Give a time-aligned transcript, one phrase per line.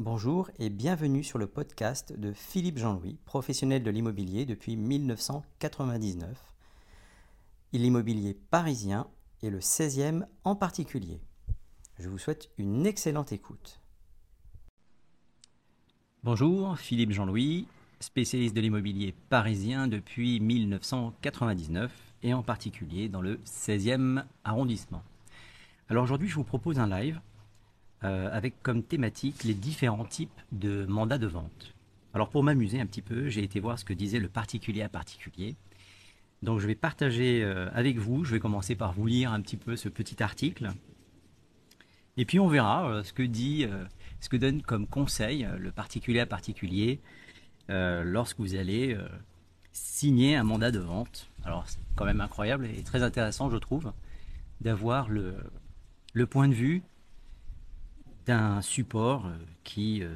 [0.00, 6.38] Bonjour et bienvenue sur le podcast de Philippe Jean-Louis, professionnel de l'immobilier depuis 1999.
[7.72, 9.08] L'immobilier parisien
[9.42, 11.20] et le 16e en particulier.
[11.98, 13.80] Je vous souhaite une excellente écoute.
[16.22, 17.66] Bonjour, Philippe Jean-Louis,
[17.98, 25.02] spécialiste de l'immobilier parisien depuis 1999 et en particulier dans le 16e arrondissement.
[25.88, 27.20] Alors aujourd'hui, je vous propose un live
[28.04, 31.74] euh, avec comme thématique les différents types de mandats de vente.
[32.14, 34.88] Alors pour m'amuser un petit peu, j'ai été voir ce que disait le particulier à
[34.88, 35.56] particulier.
[36.44, 39.56] Donc je vais partager euh, avec vous, je vais commencer par vous lire un petit
[39.56, 40.70] peu ce petit article.
[42.16, 43.66] Et puis on verra euh, ce que dit,
[44.20, 47.00] ce que donne comme conseil le particulier à particulier
[47.68, 48.96] lorsque vous allez
[49.72, 51.28] signer un mandat de vente.
[51.44, 53.92] Alors c'est quand même incroyable et très intéressant je trouve
[54.60, 55.34] d'avoir le,
[56.12, 56.84] le point de vue
[58.30, 60.14] un support euh, qui euh,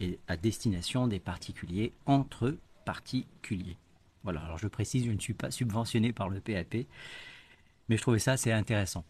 [0.00, 3.76] est à destination des particuliers entre particuliers.
[4.24, 6.86] Voilà, alors je précise, je ne suis pas subventionné par le PAP,
[7.88, 9.04] mais je trouvais ça assez intéressant.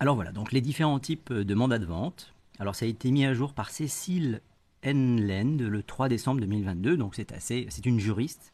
[0.00, 2.34] Alors voilà, donc les différents types de mandats de vente.
[2.58, 4.40] Alors ça a été mis à jour par Cécile
[4.84, 8.52] Enlend le 3 décembre 2022, donc c'est assez, c'est une juriste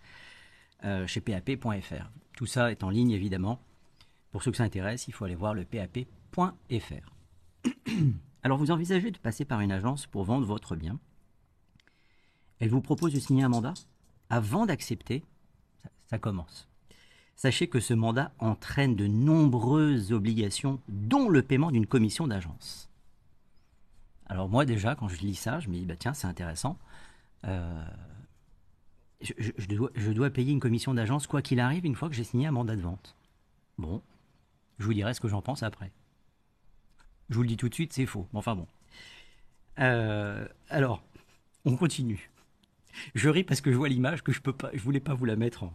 [0.84, 2.10] euh, chez PAP.fr.
[2.36, 3.60] Tout ça est en ligne évidemment.
[4.30, 6.06] Pour ceux que ça intéresse, il faut aller voir le PAP.fr.
[8.42, 10.98] Alors vous envisagez de passer par une agence pour vendre votre bien.
[12.58, 13.74] Elle vous propose de signer un mandat.
[14.28, 15.24] Avant d'accepter,
[16.06, 16.68] ça, commence.
[17.36, 22.90] Sachez que ce mandat entraîne de nombreuses obligations, dont le paiement d'une commission d'agence.
[24.26, 26.78] Alors moi déjà, quand je lis ça, je me dis, bah tiens, c'est intéressant.
[27.44, 27.84] Euh,
[29.20, 32.52] je, dois, payer une commission d'agence quoi qu'il arrive une fois que j'ai signé un
[32.52, 33.16] mandat de vente.
[33.78, 34.02] Bon,
[34.78, 35.92] je vous dirai ce que j'en pense après.
[37.30, 38.28] Je vous le dis tout de suite, c'est faux.
[38.34, 38.66] Enfin bon.
[39.78, 41.02] Euh, alors,
[41.64, 42.30] on continue.
[43.14, 45.24] Je ris parce que je vois l'image que je peux pas, je voulais pas vous
[45.24, 45.72] la mettre en,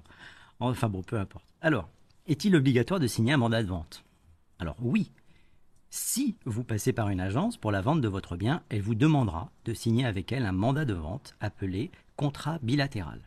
[0.59, 1.45] enfin bon, peu importe.
[1.61, 1.89] Alors,
[2.27, 4.03] est-il obligatoire de signer un mandat de vente?
[4.59, 5.11] Alors oui.
[5.89, 9.49] Si vous passez par une agence pour la vente de votre bien, elle vous demandera
[9.63, 13.21] de signer avec elle un mandat de vente appelé contrat bilatéral.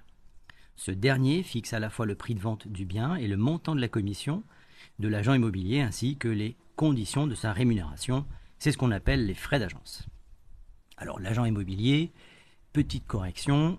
[0.77, 3.75] Ce dernier fixe à la fois le prix de vente du bien et le montant
[3.75, 4.43] de la commission
[4.99, 8.27] de l'agent immobilier ainsi que les conditions de sa rémunération.
[8.59, 10.07] C'est ce qu'on appelle les frais d'agence.
[10.97, 12.13] Alors l'agent immobilier,
[12.73, 13.79] petite correction,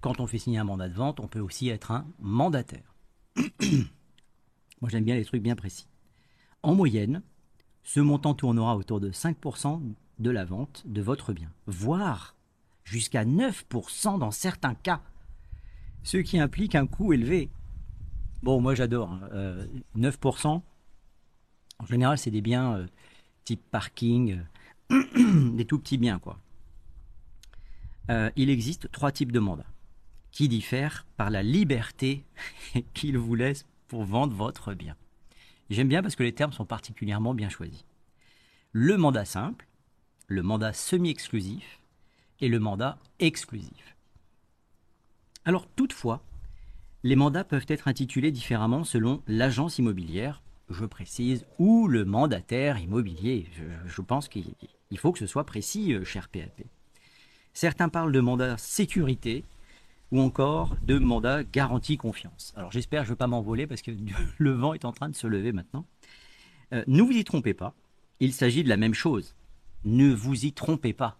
[0.00, 2.94] quand on fait signer un mandat de vente, on peut aussi être un mandataire.
[3.36, 5.88] Moi j'aime bien les trucs bien précis.
[6.62, 7.22] En moyenne,
[7.82, 9.80] ce montant tournera autour de 5%
[10.18, 12.34] de la vente de votre bien, voire
[12.84, 15.02] jusqu'à 9% dans certains cas,
[16.02, 17.50] ce qui implique un coût élevé.
[18.42, 19.18] Bon, moi j'adore,
[19.96, 20.62] 9%, hein.
[21.78, 22.86] En général, c'est des biens euh,
[23.44, 24.40] type parking,
[24.90, 26.38] euh, des tout petits biens, quoi.
[28.10, 29.66] Euh, il existe trois types de mandats
[30.30, 32.24] qui diffèrent par la liberté
[32.94, 34.96] qu'ils vous laissent pour vendre votre bien.
[35.70, 37.84] J'aime bien parce que les termes sont particulièrement bien choisis.
[38.72, 39.66] Le mandat simple,
[40.26, 41.80] le mandat semi-exclusif
[42.40, 43.96] et le mandat exclusif.
[45.44, 46.22] Alors toutefois,
[47.08, 53.46] les mandats peuvent être intitulés différemment selon l'agence immobilière je précise, ou le mandataire immobilier.
[53.86, 54.54] Je, pense qu'il
[54.96, 56.62] faut que ce soit précis, euh, cher PAP.
[57.54, 59.44] Certains parlent de mandat sécurité
[60.10, 62.52] ou encore de mandat garantie confiance.
[62.54, 63.92] Alors j'espère que je ne vais pas m'envoler parce que
[64.38, 65.86] le vent est en train de se lever maintenant.
[66.74, 67.74] Euh, ne vous y trompez pas,
[68.20, 69.34] il s'agit de la même chose.
[69.84, 71.18] Ne vous y trompez pas.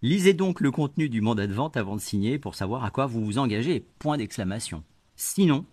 [0.00, 3.06] Lisez donc le contenu du mandat de vente avant de signer pour savoir à quoi
[3.06, 3.84] vous vous engagez.
[3.98, 4.84] Point d'exclamation.
[5.16, 5.66] Sinon,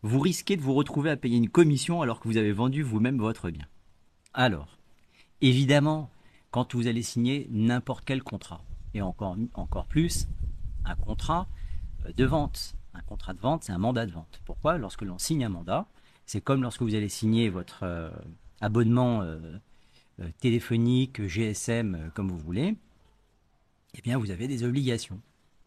[0.00, 3.18] vous risquez de vous retrouver à payer une commission alors que vous avez vendu vous-même
[3.18, 3.66] votre bien.
[4.32, 4.78] Alors,
[5.42, 6.08] évidemment,
[6.50, 8.64] quand vous allez signer n'importe quel contrat,
[8.94, 10.26] et encore, encore plus,
[10.86, 11.46] un contrat
[12.06, 12.76] euh, de vente.
[12.94, 14.40] Un contrat de vente, c'est un mandat de vente.
[14.46, 14.78] Pourquoi?
[14.78, 15.86] Lorsque l'on signe un mandat,
[16.24, 18.08] c'est comme lorsque vous allez signer votre euh,
[18.62, 19.58] abonnement euh,
[20.40, 22.74] téléphonique, GSM, comme vous voulez,
[23.96, 25.20] eh bien, vous avez des obligations.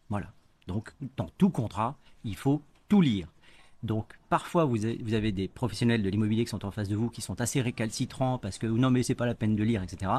[0.08, 0.32] Voilà.
[0.66, 3.28] Donc, dans tout contrat, il faut tout lire.
[3.82, 4.84] Donc parfois vous
[5.14, 8.36] avez des professionnels de l'immobilier qui sont en face de vous qui sont assez récalcitrants
[8.36, 10.12] parce que non mais c'est pas la peine de lire, etc.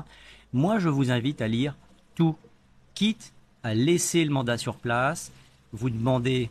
[0.52, 1.78] Moi je vous invite à lire
[2.16, 2.36] tout,
[2.96, 5.32] quitte à laisser le mandat sur place,
[5.74, 6.50] vous demandez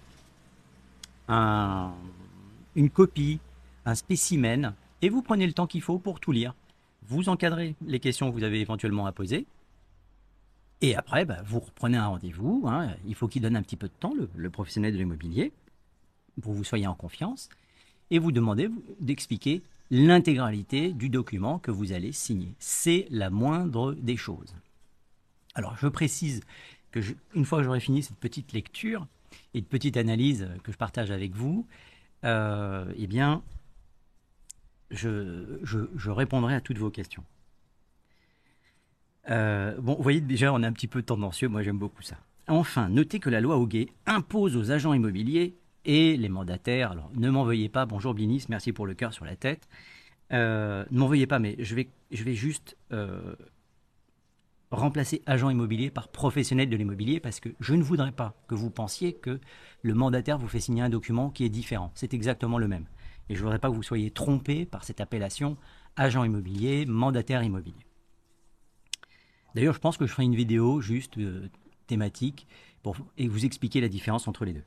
[1.28, 3.40] une copie,
[3.86, 6.54] un spécimen, et vous prenez le temps qu'il faut pour tout lire.
[7.08, 9.46] Vous encadrez les questions que vous avez éventuellement à poser,
[10.80, 12.64] et après, bah, vous reprenez un rendez-vous.
[12.66, 12.94] Hein.
[13.06, 15.52] il faut qu'il donne un petit peu de temps, le professionnel de l'immobilier
[16.40, 17.48] pour que vous soyez en confiance,
[18.10, 18.68] et vous demandez
[19.00, 22.54] d'expliquer l'intégralité du document que vous allez signer.
[22.58, 24.54] C'est la moindre des choses.
[25.54, 26.40] Alors, je précise
[26.90, 27.00] que
[27.34, 29.06] une fois que j'aurai fini cette petite lecture
[29.54, 31.66] et de petite analyse que je partage avec vous,
[32.24, 33.42] euh, eh bien,
[34.90, 37.24] je, je, répondrai à toutes vos questions.
[39.28, 42.16] Euh, bon, vous voyez déjà, on est un petit peu tendancieux, moi j'aime beaucoup ça.
[42.48, 47.30] Enfin, notez que la loi Hoguet impose aux agents immobiliers et les mandataires, alors ne
[47.30, 49.68] m'en veuillez pas, bonjour Blinis, merci pour le cœur sur la tête,
[50.32, 53.34] euh, ne m'en veuillez pas, mais je vais, je vais juste euh,
[54.70, 58.70] remplacer agent immobilier par professionnel de l'immobilier parce que je ne voudrais pas que vous
[58.70, 59.40] pensiez que
[59.82, 61.90] le mandataire vous fait signer un document qui est différent.
[61.94, 62.86] C'est exactement le même.
[63.28, 65.56] Et je ne voudrais pas que vous soyez trompé par cette appellation
[65.96, 67.84] agent immobilier, mandataire immobilier.
[69.54, 71.48] D'ailleurs, je pense que je ferai une vidéo juste euh,
[71.86, 72.46] thématique
[72.82, 74.64] pour et vous expliquer la différence entre les deux.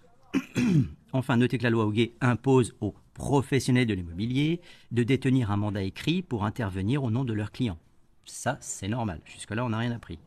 [1.13, 5.83] enfin, notez que la loi Hoguet impose aux professionnels de l'immobilier de détenir un mandat
[5.83, 7.79] écrit pour intervenir au nom de leurs clients.
[8.25, 9.21] Ça, c'est normal.
[9.25, 10.19] Jusque-là, on n'a rien appris.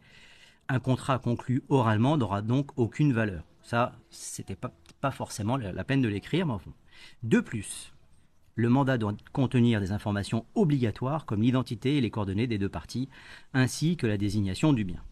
[0.68, 3.44] Un contrat conclu oralement n'aura donc aucune valeur.
[3.62, 6.72] Ça, c'était pas, pas forcément la peine de l'écrire, mais enfin.
[7.22, 7.92] De plus,
[8.56, 13.08] le mandat doit contenir des informations obligatoires comme l'identité et les coordonnées des deux parties,
[13.54, 15.02] ainsi que la désignation du bien.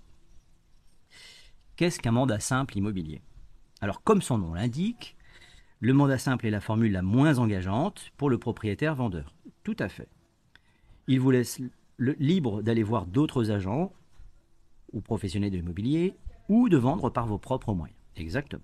[1.76, 3.20] Qu'est-ce qu'un mandat simple immobilier?
[3.80, 5.16] Alors, comme son nom l'indique,
[5.80, 9.34] le mandat simple est la formule la moins engageante pour le propriétaire vendeur.
[9.62, 10.08] Tout à fait.
[11.06, 11.60] Il vous laisse
[11.98, 13.92] libre d'aller voir d'autres agents
[14.92, 16.14] ou professionnels de l'immobilier
[16.48, 17.98] ou de vendre par vos propres moyens.
[18.16, 18.62] Exactement.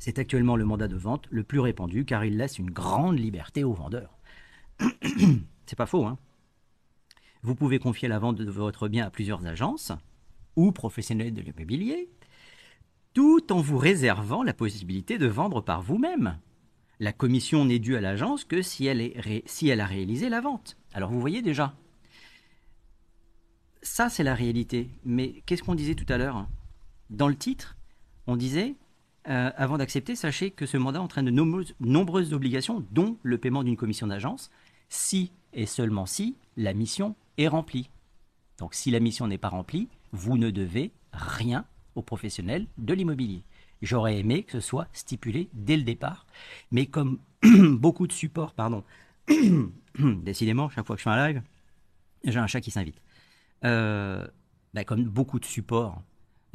[0.00, 3.64] C'est actuellement le mandat de vente le plus répandu car il laisse une grande liberté
[3.64, 4.18] aux vendeurs.
[5.66, 6.18] C'est pas faux, hein
[7.42, 9.92] Vous pouvez confier la vente de votre bien à plusieurs agences
[10.56, 12.08] ou professionnels de l'immobilier,
[13.12, 16.38] tout en vous réservant la possibilité de vendre par vous-même.
[16.98, 19.12] La commission n'est due à l'agence que si elle,
[19.44, 20.78] si elle a réalisé la vente.
[20.94, 21.74] Alors vous voyez déjà,
[23.82, 24.88] ça c'est la réalité.
[25.04, 26.48] Mais qu'est-ce qu'on disait tout à l'heure?
[27.10, 27.76] Dans le titre,
[28.26, 28.76] on disait
[29.28, 31.30] euh, avant d'accepter, sachez que ce mandat entraîne de
[31.80, 34.50] nombreuses, obligations, dont le paiement d'une commission d'agence,
[34.88, 37.90] si et seulement si la mission est remplie.
[38.58, 41.64] Donc si la mission n'est pas remplie, vous ne devez rien
[41.94, 43.42] aux professionnels de l'immobilier.
[43.82, 46.26] J'aurais aimé que ce soit stipulé dès le départ,
[46.70, 48.84] mais comme beaucoup de supports, pardon,
[49.98, 51.42] décidément, chaque fois que je fais un live,
[52.24, 53.00] j'ai un chat qui s'invite.
[53.64, 54.26] Euh,
[54.74, 56.02] bah, comme beaucoup de supports,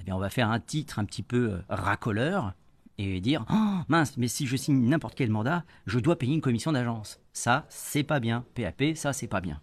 [0.07, 2.53] eh on va faire un titre un petit peu euh, racoleur
[2.97, 6.41] et dire oh, mince, mais si je signe n'importe quel mandat, je dois payer une
[6.41, 7.19] commission d'agence.
[7.33, 8.45] Ça, c'est pas bien.
[8.55, 9.59] PAP, ça, c'est pas bien.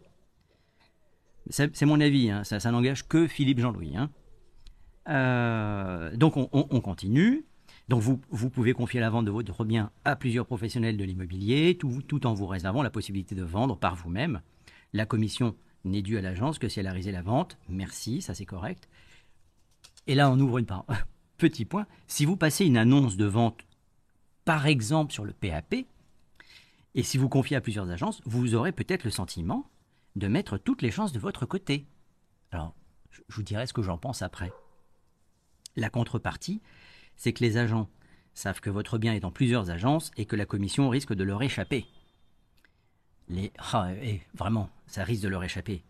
[1.50, 2.44] C'est mon avis, hein.
[2.44, 3.97] ça, n'engage que Philippe Jean-Louis.
[3.97, 4.11] Hein.
[5.09, 7.44] Euh, donc on, continue.
[7.89, 11.77] Donc vous, vous, pouvez confier la vente de votre bien à plusieurs professionnels de l'immobilier,
[11.77, 14.41] tout, tout, en vous réservant la possibilité de vendre par vous-même.
[14.93, 17.59] La commission n'est due à l'agence que si elle a réalisé la vente.
[17.69, 18.89] Merci, ça c'est correct.
[20.07, 20.87] Et là, on ouvre une part.
[21.39, 23.61] Petit point, si vous passez une annonce de vente,
[24.45, 25.75] par exemple sur le PAP,
[26.95, 29.67] et si vous confiez à plusieurs agences, vous aurez peut-être le sentiment
[30.15, 31.87] de mettre toutes les chances de votre côté.
[32.51, 32.75] Alors,
[33.11, 34.53] je vous dirai ce que j'en pense après.
[35.75, 36.61] La contrepartie,
[37.17, 37.89] c'est que les agents
[38.35, 41.43] savent que votre bien est dans plusieurs agences et que la commission risque de leur
[41.43, 41.87] échapper.
[43.29, 45.83] Les ah, eh, vraiment, ça risque de leur échapper.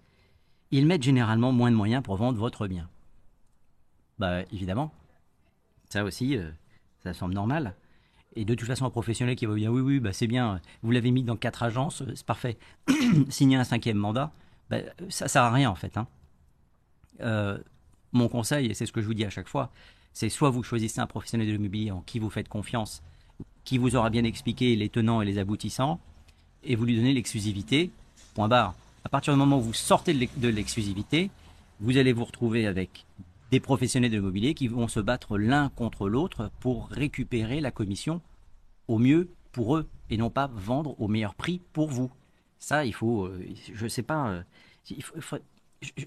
[0.71, 2.89] Ils mettent généralement moins de moyens pour vendre votre bien.
[4.19, 4.93] Bah évidemment.
[5.89, 6.51] Ça aussi, euh,
[7.03, 7.75] ça semble normal.
[8.35, 10.61] Et de toute façon, un professionnel qui va vous dire oui, oui, bah, c'est bien,
[10.83, 12.57] vous l'avez mis dans quatre agences, euh, c'est parfait.
[13.29, 14.33] Signer un cinquième mandat,
[14.71, 14.79] bah,
[15.11, 15.97] ça sert à rien en fait.
[15.97, 16.07] Hein.
[17.21, 17.59] Euh,
[18.13, 19.71] mon conseil, et c'est ce que je vous dis à chaque fois,
[20.13, 23.03] c'est soit vous choisissez un professionnel de l'immobilier en qui vous faites confiance,
[23.65, 26.01] qui vous aura bien expliqué les tenants et les aboutissants,
[26.65, 27.91] et vous lui donnez l'exclusivité,
[28.35, 28.75] point barre.
[29.05, 31.31] À partir du moment où vous sortez de l'exclusivité,
[31.81, 33.05] vous allez vous retrouver avec
[33.53, 38.23] des professionnels de l'immobilier qui vont se battre l'un contre l'autre pour récupérer la commission
[38.89, 42.11] au mieux pour eux et non pas vendre au meilleur prix pour vous.
[42.59, 45.39] Ça, il faut, euh, je ne sais pas, euh,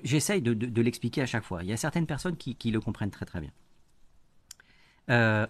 [0.03, 1.63] j'essaye de, l'expliquer à chaque fois.
[1.63, 3.51] Il y a certaines personnes qui, le comprennent très très bien.
[5.11, 5.45] Euh,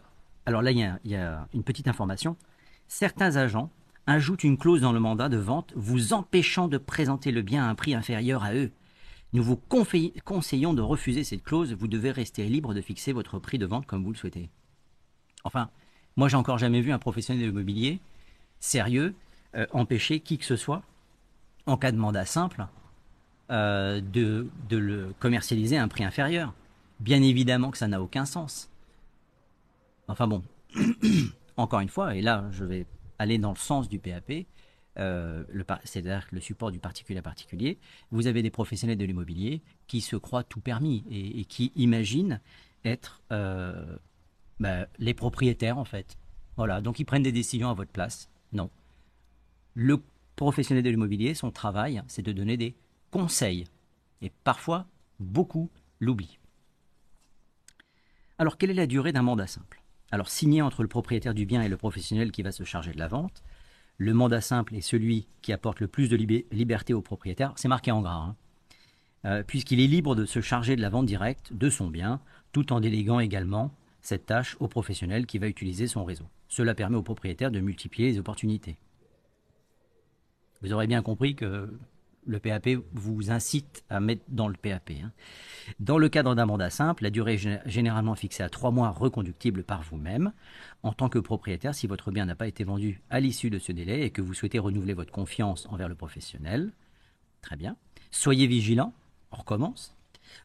[0.45, 2.35] alors là, il y, a, une petite information.
[2.89, 3.71] Certains agents
[4.05, 7.69] ajoutent une clause dans le mandat de vente vous empêchant de présenter le bien à
[7.69, 8.71] un prix inférieur à eux.
[9.33, 13.57] Nous vous conseillons de refuser cette clause, vous devez rester libre de fixer votre prix
[13.57, 14.49] de vente comme vous le souhaitez.
[15.43, 15.69] Enfin,
[16.15, 17.99] moi j'ai encore jamais vu un professionnel de l'immobilier
[18.59, 19.13] sérieux
[19.55, 20.83] euh, empêcher qui que ce soit,
[21.65, 22.65] en cas de mandat simple,
[23.51, 26.53] euh, de, de le commercialiser à un prix inférieur.
[26.99, 28.69] Bien évidemment que ça n'a aucun sens.
[30.07, 30.43] Enfin bon,
[31.57, 32.85] encore une fois, et là je vais
[33.19, 34.45] aller dans le sens du PAP,
[34.97, 35.43] euh,
[35.83, 37.77] c'est-à-dire le support du particulier à particulier,
[38.11, 42.39] vous avez des professionnels de l'immobilier qui se croient tout permis et, qui imaginent
[42.83, 43.97] être euh,
[44.59, 46.17] bah, les propriétaires en fait.
[46.57, 48.29] Voilà, donc ils prennent des décisions à votre place.
[48.53, 48.69] Non.
[49.73, 50.01] Le
[50.35, 52.75] professionnel de l'immobilier, son travail, c'est de donner des
[53.11, 53.65] conseils.
[54.21, 54.87] Et parfois,
[55.19, 56.39] beaucoup l'oublient.
[58.37, 59.81] Alors, quelle est la durée d'un mandat simple?
[60.11, 62.99] Alors, signé entre le propriétaire du bien et le professionnel qui va se charger de
[62.99, 63.43] la vente,
[63.97, 67.53] le mandat simple est celui qui apporte le plus de liberté au propriétaire.
[67.55, 68.15] C'est marqué en gras.
[68.15, 68.35] Hein.
[69.25, 72.19] Euh, puisqu'il est libre de se charger de la vente directe de son bien,
[72.51, 73.71] tout en déléguant également
[74.01, 76.25] cette tâche au professionnel qui va utiliser son réseau.
[76.47, 78.77] Cela permet au propriétaire de multiplier les opportunités.
[80.61, 81.73] Vous aurez bien compris que
[82.25, 84.91] le PAP vous incite à mettre dans le PAP.
[84.91, 85.11] Hein.
[85.79, 89.63] Dans le cadre d'un mandat simple, la durée est généralement fixée à trois mois reconductible
[89.63, 90.33] par vous-même.
[90.83, 93.71] En tant que propriétaire, si votre bien n'a pas été vendu à l'issue de ce
[93.71, 96.71] délai et que vous souhaitez renouveler votre confiance envers le professionnel,
[97.41, 97.75] très bien.
[98.11, 98.93] Soyez vigilant,
[99.31, 99.95] on recommence.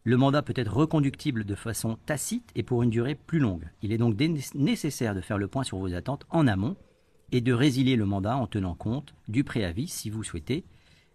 [0.05, 3.69] Le mandat peut être reconductible de façon tacite et pour une durée plus longue.
[3.83, 4.19] Il est donc
[4.55, 6.77] nécessaire de faire le point sur vos attentes en amont
[7.33, 10.65] et de résilier le mandat en tenant compte du préavis si vous souhaitez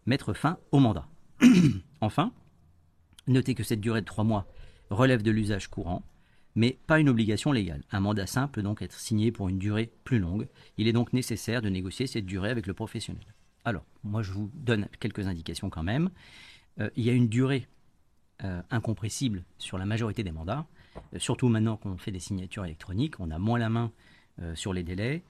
[0.06, 1.08] mettre fin au mandat.
[2.02, 2.32] enfin,
[3.28, 4.48] notez que cette durée de trois mois
[4.90, 6.04] relève de l'usage courant,
[6.56, 7.84] mais pas une obligation légale.
[7.92, 10.48] Un mandat simple peut donc être signé pour une durée plus longue.
[10.78, 13.26] Il est donc nécessaire de négocier cette durée avec le professionnel.
[13.66, 16.10] Alors, moi je vous donne quelques indications quand même.
[16.80, 17.68] Euh, il y a une durée
[18.44, 20.66] euh, incompressible sur la majorité des mandats,
[21.14, 23.92] euh, surtout maintenant qu'on fait des signatures électroniques, on a moins la main
[24.54, 25.24] sur les délais,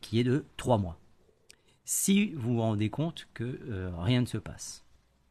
[0.00, 0.98] qui est de trois mois
[1.90, 4.84] si vous vous rendez compte que euh, rien ne se passe.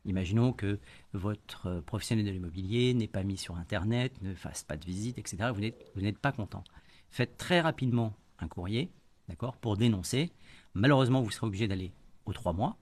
[0.05, 0.79] Imaginons que
[1.13, 5.51] votre professionnel de l'immobilier n'est pas mis sur Internet, ne fasse pas de visite, etc.
[5.53, 6.63] Vous n'êtes pas content.
[7.11, 8.89] Faites très rapidement un courrier,
[9.29, 10.31] d'accord, pour dénoncer.
[10.73, 11.93] Malheureusement, vous serez obligé d'aller
[12.25, 12.75] aux trois mois,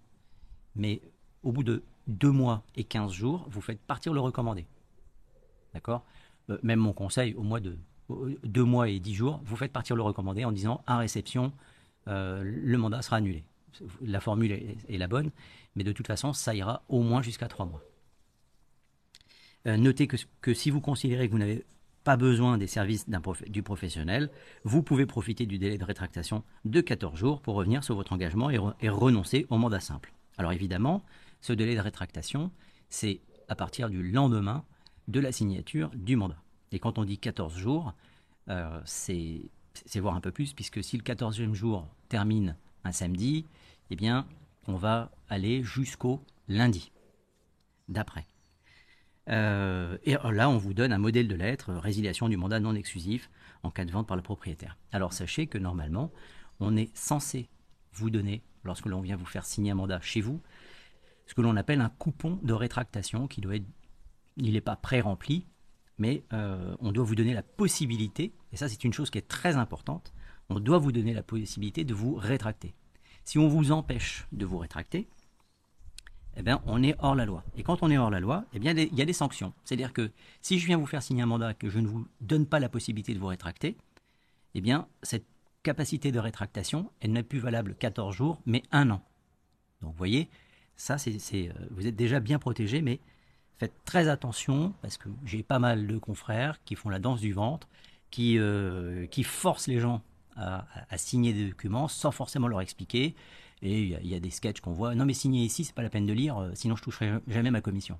[0.77, 1.01] mais
[1.43, 4.67] au bout de deux mois et quinze jours, vous faites partir le recommandé.
[5.73, 6.05] D'accord?
[6.49, 7.77] Euh, Même mon conseil, au mois de
[8.45, 11.51] deux mois et dix jours, vous faites partir le recommandé en disant à réception,
[12.07, 13.43] euh, le mandat sera annulé
[14.01, 15.31] la formule est, la bonne,
[15.75, 17.81] mais de toute façon, ça ira au moins jusqu'à trois mois.
[19.67, 21.65] Euh, notez que, si vous considérez que vous n'avez
[22.03, 23.05] pas besoin des services
[23.47, 24.29] du professionnel,
[24.63, 28.51] vous pouvez profiter du délai de rétractation de 14 jours pour revenir sur votre engagement
[28.51, 30.13] et, renoncer au mandat simple.
[30.37, 31.03] Alors évidemment,
[31.41, 32.51] ce délai de rétractation,
[32.89, 34.63] c'est à partir du lendemain
[35.07, 36.41] de la signature du mandat.
[36.71, 37.93] Et quand on dit 14 jours,
[38.49, 39.49] euh, c'est
[39.95, 43.45] voir un peu plus, puisque si le 14e jour termine un samedi,
[43.89, 44.27] eh bien,
[44.67, 46.91] on va aller jusqu'au lundi
[47.87, 48.25] d'après.
[49.29, 53.29] Euh, et là, on vous donne un modèle de lettre, résiliation du mandat non exclusif
[53.63, 54.77] en cas de vente par le propriétaire.
[54.91, 56.11] Alors sachez que normalement,
[56.59, 57.49] on est censé
[57.93, 60.41] vous donner, lorsque l'on vient vous faire signer un mandat chez vous,
[61.25, 63.65] ce que l'on appelle un coupon de rétractation qui doit être,
[64.37, 65.47] il n'est pas pré-rempli,
[65.97, 69.27] mais euh, on doit vous donner la possibilité, et ça c'est une chose qui est
[69.27, 70.13] très importante,
[70.49, 72.75] on doit vous donner la possibilité de vous rétracter.
[73.25, 75.07] Si on vous empêche de vous rétracter,
[76.37, 77.43] eh bien, on est hors la loi.
[77.57, 79.53] Et quand on est hors la loi, eh bien, il y a des sanctions.
[79.63, 82.45] C'est-à-dire que si je viens vous faire signer un mandat que je ne vous donne
[82.45, 83.77] pas la possibilité de vous rétracter,
[84.53, 85.25] eh bien, cette
[85.63, 89.01] capacité de rétractation, elle n'est plus valable 14 jours, mais un an.
[89.81, 90.29] Donc, vous voyez,
[90.75, 92.99] ça, c'est, euh, vous êtes déjà bien protégé, mais
[93.57, 97.33] faites très attention parce que j'ai pas mal de confrères qui font la danse du
[97.33, 97.67] ventre,
[98.11, 100.03] qui, euh, qui forcent les gens
[100.35, 103.15] à, signer des documents sans forcément leur expliquer.
[103.61, 104.95] Et il y, a des sketchs qu'on voit.
[104.95, 107.51] Non, mais signer ici, c'est pas la peine de lire, euh, sinon je toucherai jamais
[107.51, 107.99] ma commission.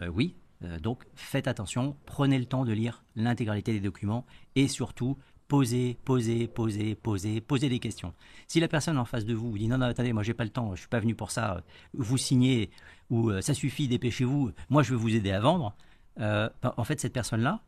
[0.00, 4.24] Euh, oui, euh, donc faites attention, prenez le temps de lire l'intégralité des documents
[4.54, 8.14] et surtout posez, posez, posez, posez, posez des questions.
[8.46, 10.44] Si la personne en face de vous vous dit non, non, attendez, moi j'ai pas
[10.44, 11.62] le temps, je suis pas venu pour ça,
[11.92, 12.70] vous signez
[13.10, 15.74] ou ça suffit, dépêchez-vous, moi je veux vous aider à vendre.
[16.16, 17.60] Ben, en fait, cette personne-là,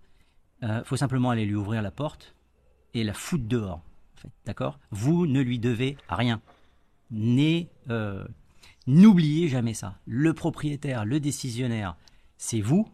[0.62, 2.34] il faut simplement aller lui ouvrir la porte
[2.94, 3.82] et la foutre dehors.
[4.44, 4.78] D'accord?
[4.90, 6.40] Vous ne lui devez rien.
[7.90, 8.26] Euh,
[8.86, 9.98] n'oubliez jamais ça.
[10.06, 11.96] Le propriétaire, le décisionnaire,
[12.36, 12.88] c'est vous.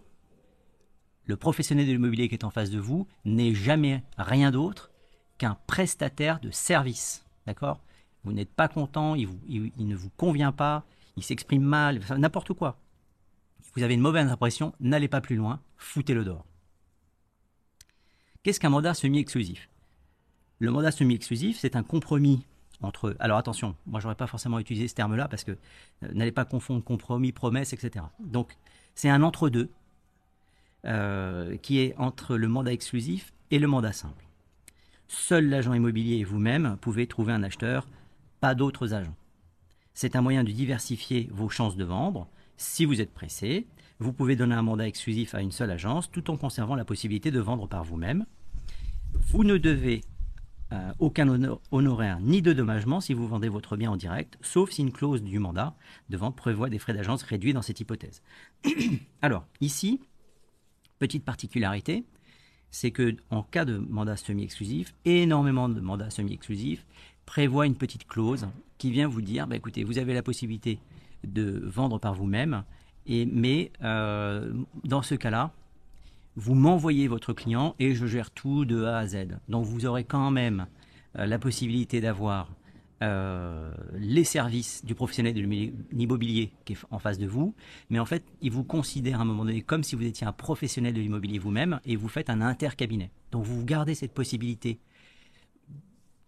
[1.24, 4.90] Le professionnel de l'immobilier qui est en face de vous n'est jamais rien d'autre
[5.38, 7.24] qu'un prestataire de service.
[7.46, 7.80] D'accord?
[8.24, 10.84] Vous n'êtes pas content, il, il, ne vous convient pas,
[11.16, 12.78] il s'exprime mal, n'importe quoi.
[13.74, 16.44] Vous avez une mauvaise impression, n'allez pas plus loin, foutez-le dehors.
[18.42, 19.68] Qu'est-ce qu'un mandat semi-exclusif?
[20.60, 22.44] Le mandat semi-exclusif, c'est un compromis
[22.82, 23.16] entre.
[23.18, 26.84] Alors attention, moi j'aurais pas forcément utilisé ce terme-là parce que euh, n'allez pas confondre
[26.84, 28.04] compromis, promesse, etc.
[28.20, 28.56] Donc
[28.94, 29.70] c'est un entre-deux
[30.84, 34.24] euh, qui est entre le mandat exclusif et le mandat simple.
[35.08, 37.88] Seul l'agent immobilier et vous-même pouvez trouver un acheteur,
[38.40, 39.16] pas d'autres agents.
[39.94, 42.28] C'est un moyen de diversifier vos chances de vendre.
[42.58, 43.66] Si vous êtes pressé,
[43.98, 47.30] vous pouvez donner un mandat exclusif à une seule agence tout en conservant la possibilité
[47.30, 48.26] de vendre par vous-même.
[49.14, 50.02] Vous ne devez
[50.72, 51.28] euh, aucun
[51.72, 55.22] honoraire ni de dommagement si vous vendez votre bien en direct, sauf si une clause
[55.22, 55.74] du mandat
[56.10, 58.22] de vente prévoit des frais d'agence réduits dans cette hypothèse.
[59.22, 60.00] Alors, ici,
[61.00, 62.04] petite particularité,
[62.70, 66.86] c'est que en cas de mandat semi-exclusif, énormément de mandats semi-exclusifs
[67.26, 68.46] prévoient une petite clause
[68.78, 70.78] qui vient vous dire, bah, écoutez, vous avez la possibilité
[71.24, 72.62] de vendre par vous-même,
[73.08, 74.52] mais euh,
[74.84, 75.52] dans ce cas-là,
[76.36, 79.38] vous m'envoyez votre client et je gère tout de A à Z.
[79.48, 80.66] Donc vous aurez quand même
[81.18, 82.48] euh, la possibilité d'avoir
[83.02, 85.40] euh, les services du professionnel de
[85.90, 87.54] l'immobilier qui est en face de vous,
[87.88, 90.32] mais en fait, il vous considère à un moment donné comme si vous étiez un
[90.32, 93.10] professionnel de l'immobilier vous-même et vous faites un intercabinet.
[93.32, 94.80] Donc vous gardez cette possibilité,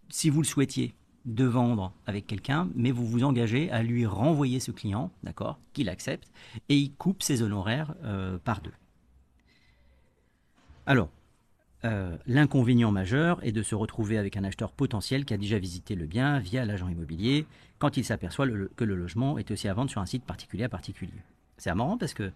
[0.09, 0.95] si vous le souhaitiez,
[1.25, 5.89] de vendre avec quelqu'un, mais vous vous engagez à lui renvoyer ce client, d'accord, qu'il
[5.89, 6.31] accepte,
[6.69, 8.73] et il coupe ses honoraires euh, par deux.
[10.85, 11.09] Alors,
[11.85, 15.95] euh, l'inconvénient majeur est de se retrouver avec un acheteur potentiel qui a déjà visité
[15.95, 17.45] le bien via l'agent immobilier
[17.79, 20.69] quand il s'aperçoit que le logement est aussi à vendre sur un site particulier à
[20.69, 21.11] particulier.
[21.57, 22.31] C'est marrant parce que,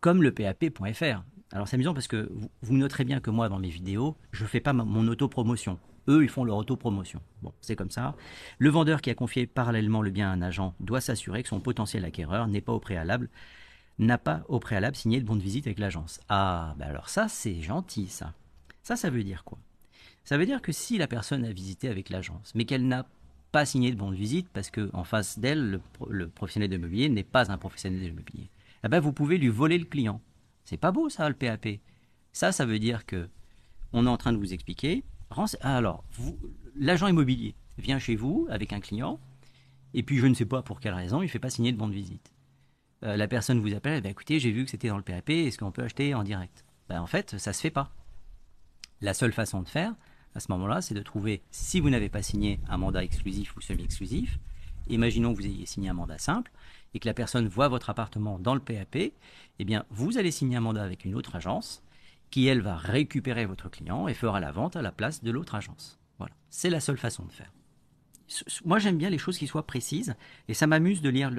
[0.00, 1.22] comme le PAP.fr,
[1.52, 2.30] alors c'est amusant parce que
[2.62, 5.78] vous, noterez bien que moi dans mes vidéos, je ne fais pas mon autopromotion.
[6.08, 7.20] Eux, ils font leur autopromotion.
[7.42, 8.14] Bon, c'est comme ça.
[8.58, 11.60] Le vendeur qui a confié parallèlement le bien à un agent doit s'assurer que son
[11.60, 13.30] potentiel acquéreur n'est pas au préalable
[13.98, 16.20] n'a pas au préalable signé le bon de visite avec l'agence.
[16.28, 18.32] Ah, ben alors ça, c'est gentil, ça.
[18.82, 19.58] Ça, ça veut dire quoi?
[20.24, 23.06] Ça veut dire que si la personne a visité avec l'agence, mais qu'elle n'a
[23.52, 27.22] pas signé de bon de visite parce qu'en face d'elle, le, professionnel de l'immobilier n'est
[27.22, 28.50] pas un professionnel de l'immobilier,
[28.82, 30.20] eh ben vous pouvez lui voler le client.
[30.64, 31.68] C'est pas beau ça, le PAP.
[32.32, 33.28] Ça, ça veut dire que
[33.92, 35.04] on est en train de vous expliquer.
[35.60, 36.04] Alors,
[36.76, 39.20] l'agent immobilier vient chez vous avec un client,
[39.94, 41.78] et puis je ne sais pas pour quelle raison, il ne fait pas signer de
[41.78, 42.33] bon de visite.
[43.04, 45.58] Euh, la personne vous appelle, bah, écoutez, j'ai vu que c'était dans le PAP, est-ce
[45.58, 46.64] qu'on peut acheter en direct?
[46.88, 47.90] Ben, En fait, ça ne se fait pas.
[49.00, 49.94] La seule façon de faire,
[50.34, 53.60] à ce moment-là, c'est de trouver, si vous n'avez pas signé un mandat exclusif ou
[53.60, 54.38] semi-exclusif,
[54.88, 56.50] imaginons que vous ayez signé un mandat simple,
[56.94, 60.56] et que la personne voit votre appartement dans le PAP, eh bien, vous allez signer
[60.56, 61.82] un mandat avec une autre agence,
[62.30, 65.54] qui, elle, va récupérer votre client et fera la vente à la place de l'autre
[65.54, 66.00] agence.
[66.18, 67.52] Voilà, c'est la seule façon de faire
[68.64, 70.14] moi j'aime bien les choses qui soient précises
[70.48, 71.30] et ça m'amuse de lire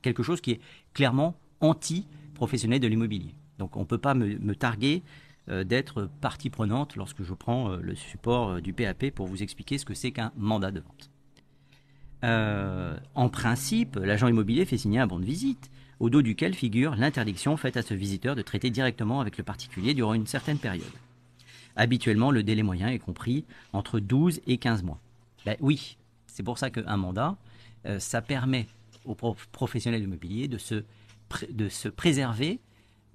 [0.00, 0.60] quelque chose qui est
[0.94, 3.34] clairement anti-professionnel de l'immobilier.
[3.58, 5.02] Donc on ne peut pas me, targuer
[5.48, 9.42] euh, d'être partie prenante lorsque je prends euh, le support euh, du PAP pour vous
[9.42, 11.10] expliquer ce que c'est qu'un mandat de vente.
[13.14, 17.56] en principe, l'agent immobilier fait signer un bon de visite, au dos duquel figure l'interdiction
[17.56, 20.86] faite à ce visiteur de traiter directement avec le particulier durant une certaine période.
[21.76, 25.00] Habituellement, le délai moyen est compris entre 12 et 15 mois.
[25.46, 25.96] Ben oui,
[26.32, 27.36] c'est pour ça qu'un mandat,
[27.86, 28.66] euh, ça permet
[29.04, 30.84] aux professionnels immobiliers de se,
[31.50, 32.60] de se préserver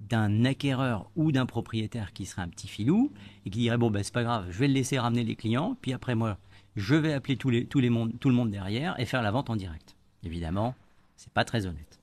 [0.00, 3.12] d'un acquéreur ou d'un propriétaire qui serait un petit filou
[3.44, 5.76] et qui dirait bon ben c'est pas grave, je vais le laisser ramener les clients,
[5.80, 6.38] puis après moi
[6.76, 9.96] je vais appeler tout le monde derrière et faire la vente en direct.
[10.22, 10.76] Évidemment,
[11.16, 11.98] c'est pas très honnête.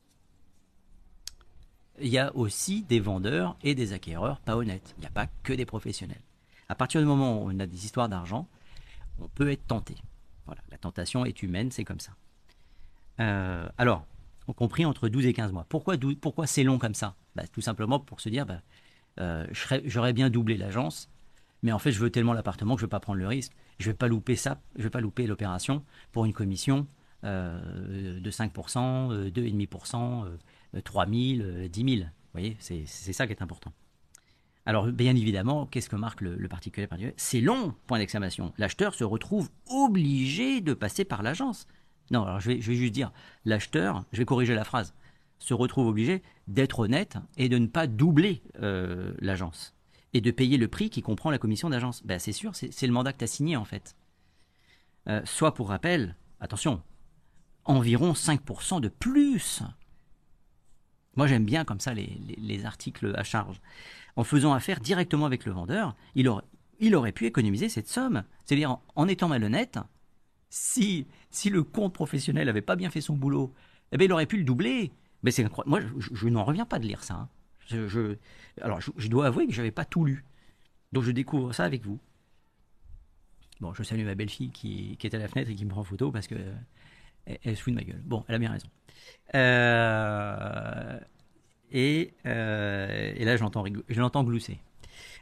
[2.02, 4.94] Il y a aussi des vendeurs et des acquéreurs pas honnêtes.
[4.98, 6.22] Il n'y a pas que des professionnels.
[6.68, 8.50] À partir du moment où on a des histoires d'argent,
[9.20, 9.96] on peut être tenté.
[10.46, 12.12] Voilà, la tentation est humaine, c'est comme ça.
[13.20, 14.06] Euh, alors,
[14.48, 15.66] on compris entre 12 et 15 mois.
[15.70, 17.16] Pourquoi, pourquoi c'est long comme ça?
[17.36, 18.62] Bah, Tout simplement pour se dire, bah,
[19.20, 19.48] euh,
[19.86, 21.10] j'aurais bien doublé l'agence,
[21.64, 23.54] mais en fait, je veux tellement l'appartement que je ne vais pas prendre le risque.
[23.80, 26.88] Je ne vais pas louper ça, je vais pas louper l'opération pour une commission
[27.24, 32.08] euh, de 5%, 2,5%, 3 000, 10 000.
[32.08, 33.74] Vous voyez, c'est ça qui est important.
[34.66, 38.52] Alors, bien évidemment, qu'est-ce que marque le, particulier C'est long, point d'exclamation.
[38.58, 41.68] L'acheteur se retrouve obligé de passer par l'agence.
[42.12, 43.12] Non, alors je vais, juste dire,
[43.46, 44.96] l'acheteur, je vais corriger la phrase,
[45.40, 49.76] se retrouve obligé d'être honnête et de ne pas doubler euh, l'agence.
[50.14, 52.04] Et de payer le prix qui comprend la commission d'agence.
[52.06, 53.96] Ben, c'est sûr, c'est le mandat que tu as signé en fait.
[55.08, 56.82] Euh, soit pour rappel, attention,
[57.66, 59.62] environ 5% de plus.
[61.16, 63.62] Moi j'aime bien comme ça les articles à charge
[64.16, 66.28] en faisant affaire directement avec le vendeur, il
[66.96, 68.24] aurait, pu économiser cette somme.
[68.46, 69.80] C'est-à-dire en, étant malhonnête,
[70.50, 71.06] si,
[71.50, 73.54] le compte professionnel n'avait pas bien fait son boulot,
[73.92, 74.92] eh bien, il aurait pu le doubler.
[75.24, 77.16] Mais c'est Moi, je, n'en reviens pas de lire ça.
[77.16, 77.30] Hein.
[77.68, 78.16] Je,
[78.62, 80.24] alors, je, dois avouer que je n'avais pas tout lu.
[80.92, 82.00] Donc, je découvre ça avec vous.
[83.60, 86.12] Bon, je salue ma belle-fille qui, est à la fenêtre et qui me prend photo
[86.12, 86.36] parce que
[87.26, 88.02] elle, se fout de ma gueule.
[88.06, 88.68] Bon, elle a bien raison.
[89.34, 91.00] Euh,
[91.76, 94.60] euh, et, là, je l'entends glousser.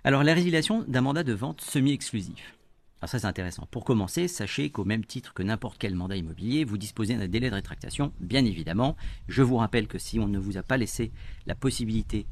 [0.04, 2.56] Alors, la résiliation d'un mandat de vente semi-exclusif.
[3.04, 3.68] Alors ça c'est intéressant.
[3.70, 7.50] Pour commencer, sachez qu'au même titre que n'importe quel mandat immobilier, vous disposez d'un délai
[7.50, 8.96] de rétractation, bien évidemment.
[9.28, 11.12] Je vous rappelle que si on ne vous a pas laissé
[11.46, 12.26] la possibilité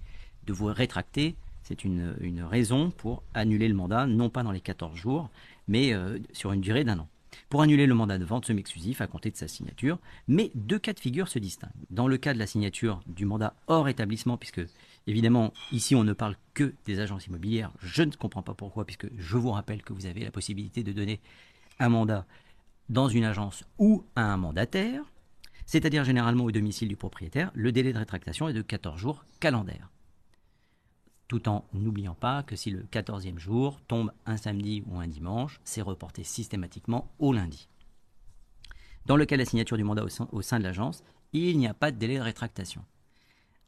[0.45, 2.15] de vous rétracter, c'est une,
[2.49, 5.29] raison pour annuler le mandat, non pas dans les 14 jours,
[5.67, 7.10] mais euh, sur une durée d'un an.
[7.50, 10.94] Pour annuler le mandat de vente semi-exclusif à compter de sa signature, mais deux cas
[10.94, 11.72] de figure se distinguent.
[11.89, 14.62] Dans le cas de la signature du mandat hors établissement, puisque
[15.08, 17.72] Évidemment, ici, on ne parle que des agences immobilières.
[17.82, 20.91] Je ne comprends pas pourquoi, puisque je vous rappelle que vous avez la possibilité de
[20.91, 21.20] donner
[21.80, 22.26] un mandat
[22.89, 25.04] dans une agence ou à un mandataire,
[25.65, 27.52] c'est-à-dire généralement au domicile du propriétaire.
[27.56, 29.90] Le délai de rétractation est de 14 jours calendaires.
[31.32, 35.62] Tout en n'oubliant pas que si le 14e jour tombe un samedi ou un dimanche,
[35.63, 37.70] c'est reporté systématiquement au lundi.
[39.06, 41.74] Dans le cas de la signature du mandat au sein de l'agence, il n'y a
[41.74, 42.84] pas de délai de rétractation.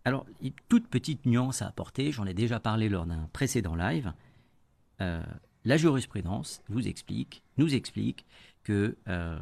[0.04, 0.26] Alors,
[0.67, 4.12] toute petite nuance à apporter, j'en ai déjà parlé lors d'un précédent live.
[4.99, 5.23] Euh,
[5.63, 8.26] la jurisprudence vous explique, nous explique
[8.63, 9.39] que euh,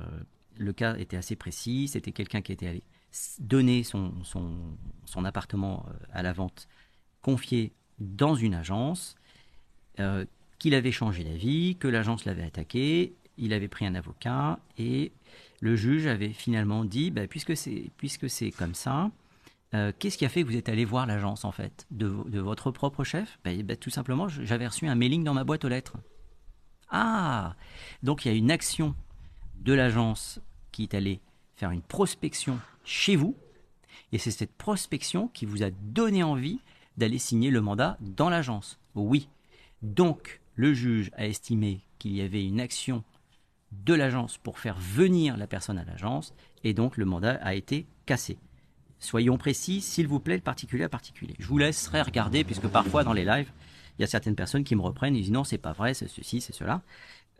[0.59, 1.87] le cas était assez précis.
[1.87, 2.83] C'était quelqu'un qui était allé
[3.39, 6.67] donner son, son, appartement euh, à la vente,
[7.23, 9.15] confié dans une agence,
[10.59, 15.11] qu'il avait changé d'avis, que l'agence l'avait attaqué, il avait pris un avocat et
[15.59, 19.11] le juge avait finalement dit, bah, puisque c'est comme ça,
[19.73, 22.05] euh, qu'est-ce qui a fait que vous êtes allé voir l'agence en fait de,
[22.39, 23.39] votre propre chef?
[23.43, 25.97] Ben, ben, Tout simplement, j'avais reçu un mailing dans ma boîte aux lettres.
[26.89, 27.55] Ah
[28.03, 28.95] Donc il y a une action
[29.55, 31.21] de l'agence qui est allée
[31.55, 33.37] faire une prospection chez vous,
[34.11, 36.59] et c'est cette prospection qui vous a donné envie
[36.97, 38.79] d'aller signer le mandat dans l'agence.
[38.95, 39.29] Oui.
[39.81, 43.03] Donc le juge a estimé qu'il y avait une action
[43.71, 47.87] de l'agence pour faire venir la personne à l'agence, et donc le mandat a été
[48.05, 48.37] cassé.
[48.99, 51.35] Soyons précis, s'il vous plaît, le particulier à particulier.
[51.39, 53.51] Je vous laisserai regarder, puisque parfois dans les lives,
[53.97, 56.07] il y a certaines personnes qui me reprennent et disent non, c'est pas vrai, c'est
[56.07, 56.81] ceci, c'est cela.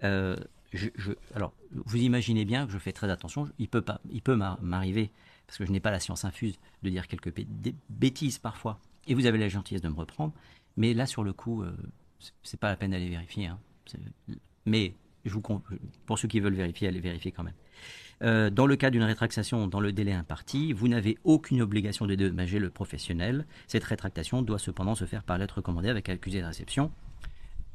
[0.04, 0.36] Euh,
[1.36, 1.54] alors,
[1.86, 3.50] vous imaginez bien que je fais très attention.
[3.60, 5.12] Il peut pas, il peut m'arriver,
[5.46, 7.34] parce que je n'ai pas la science infuse, de dire quelques
[7.90, 8.80] bêtises parfois.
[9.08, 10.34] Et vous avez la gentillesse de me reprendre.
[10.78, 11.76] Mais là, sur le coup, euh,
[12.44, 13.48] c'est pas la peine d'aller vérifier.
[13.48, 13.60] Hein.
[14.66, 15.42] Mais je vous,
[16.06, 17.54] pour ceux qui veulent vérifier, allez vérifier quand même.
[18.24, 22.14] Euh, dans le cas d'une rétractation dans le délai imparti, vous n'avez aucune obligation de
[22.14, 23.46] dédommager le professionnel.
[23.68, 26.92] Cette rétractation doit cependant se faire par lettre commandée avec accusé de réception.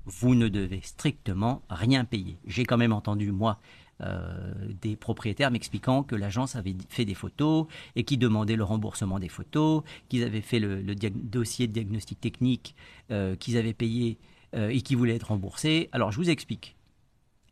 [0.05, 2.39] Vous ne devez strictement rien payer.
[2.47, 3.59] J'ai quand même entendu, moi,
[4.03, 9.19] euh, des propriétaires m'expliquant que l'agence avait fait des photos et qui demandait le remboursement
[9.19, 12.75] des photos, qu'ils avaient fait le, dossier de diagnostic technique,
[13.11, 14.19] euh, qu'ils avaient payé
[14.55, 15.91] et qui voulaient être remboursés.
[15.93, 16.77] Alors je vous explique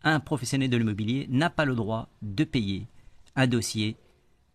[0.05, 2.87] un professionnel de l'immobilier n'a pas le droit de payer
[3.37, 3.97] un dossier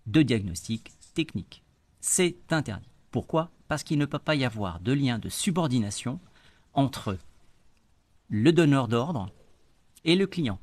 [0.06, 1.64] de diagnostic technique.
[2.00, 2.90] C'est interdit.
[3.12, 3.52] Pourquoi?
[3.68, 6.20] Parce qu'il ne peut pas y avoir de lien de subordination
[6.74, 7.18] entre
[8.30, 9.32] le donneur d'ordre
[10.06, 10.60] et le client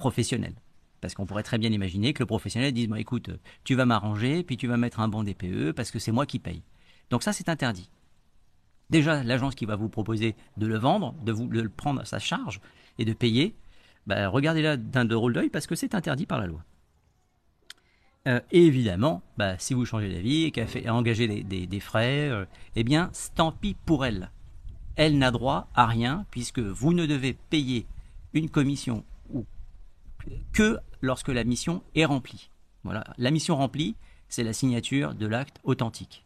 [0.00, 0.54] professionnel.
[1.00, 3.30] Parce qu'on pourrait très bien imaginer que le professionnel dise écoute,
[3.64, 6.40] tu vas m'arranger, puis tu vas mettre un bon DPE parce que c'est moi qui
[6.40, 6.62] paye.
[7.10, 7.90] Donc ça, c'est interdit.
[8.90, 12.18] Déjà, l'agence qui va vous proposer de le vendre, de, vous, le prendre à sa
[12.18, 12.60] charge
[12.98, 13.54] et de payer,
[14.06, 16.64] bah, regardez-la d'un de rôle d'œil parce que c'est interdit par la loi.
[18.28, 22.44] Euh, évidemment, bah, si vous changez d'avis et qu'elle a engagé des, frais, euh,
[22.76, 24.30] eh bien, tant pis pour elle.
[24.96, 27.86] Elle n'a droit à rien puisque vous ne devez payer
[28.34, 29.04] une commission
[30.52, 32.50] que lorsque la mission est remplie.
[32.84, 33.96] Voilà, la mission remplie,
[34.28, 36.24] c'est la signature de l'acte authentique.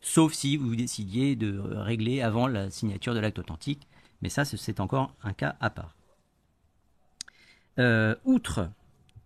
[0.00, 3.86] Sauf si vous décidiez de régler avant la signature de l'acte authentique,
[4.20, 5.96] mais ça, c'est encore un cas à part.
[7.78, 8.68] Euh, outre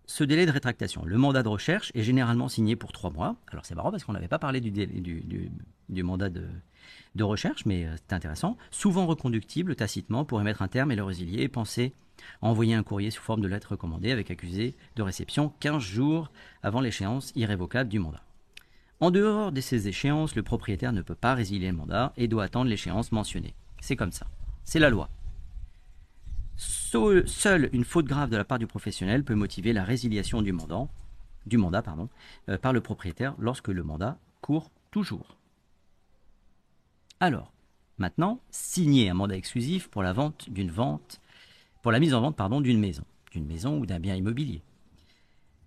[0.05, 3.35] ce délai de rétractation, le mandat de recherche est généralement signé pour trois mois.
[3.51, 8.13] Alors c'est marrant parce qu'on n'avait pas parlé du, mandat de, recherche, mais euh, c'est
[8.13, 8.57] intéressant.
[8.71, 11.93] Souvent reconductible tacitement pour émettre un terme et le résilier et penser
[12.41, 16.31] envoyer un courrier sous forme de lettre recommandée avec accusé de réception 15 jours
[16.63, 18.23] avant l'échéance irrévocable du mandat.
[18.99, 22.45] En dehors de ces échéances, le propriétaire ne peut pas résilier le mandat et doit
[22.45, 23.53] attendre l'échéance mentionnée.
[23.79, 24.27] C'est comme ça.
[24.63, 25.09] C'est la loi.
[26.57, 31.83] Seule une faute grave de la part du professionnel peut motiver la résiliation du mandat,
[32.49, 35.37] euh, par le propriétaire lorsque le mandat court toujours.
[37.19, 37.53] Alors,
[37.99, 41.21] maintenant, signer un mandat exclusif pour la vente d'une vente,
[41.87, 44.61] pour la mise en vente pardon d'une maison, d'une maison ou d'un bien immobilier.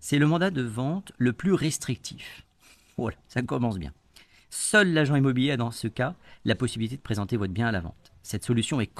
[0.00, 2.44] C'est le mandat de vente le plus restrictif.
[2.98, 3.94] Voilà, ça commence bien.
[4.50, 7.80] Seul l'agent immobilier a dans ce cas la possibilité de présenter votre bien à la
[7.80, 8.12] vente.
[8.22, 8.90] Cette solution est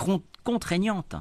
[0.45, 1.15] contraignante